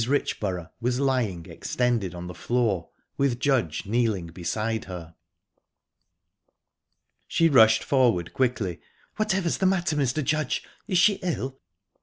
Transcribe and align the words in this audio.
Richborough 0.07 0.71
was 0.79 0.99
lying 0.99 1.45
extended 1.45 2.15
on 2.15 2.25
the 2.25 2.33
floor, 2.33 2.89
with 3.17 3.39
Judge 3.39 3.85
kneeling 3.85 4.29
beside 4.29 4.85
her! 4.85 5.13
She 7.27 7.47
rushed 7.49 7.83
forward 7.83 8.33
quickly. 8.33 8.79
"Whatever's 9.17 9.59
the 9.59 9.67
matter, 9.67 9.95
Mr. 9.95 10.23
Judge? 10.23 10.63
Is 10.87 10.97
she 10.97 11.19
ill?" 11.21 11.59